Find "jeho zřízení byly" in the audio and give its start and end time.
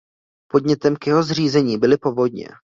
1.07-1.97